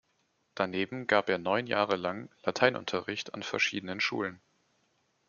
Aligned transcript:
Daneben 0.55 1.05
gab 1.05 1.29
er 1.29 1.37
neun 1.37 1.67
Jahre 1.67 1.95
lang 1.95 2.27
Lateinunterricht 2.41 3.35
an 3.35 3.43
verschiedenen 3.43 3.99
Schulen. 3.99 4.41